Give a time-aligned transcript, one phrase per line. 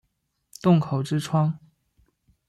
[0.63, 1.59] 洞口之窗